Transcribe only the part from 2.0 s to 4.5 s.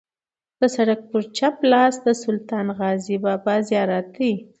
د سلطان غازي بابا زیارت دی.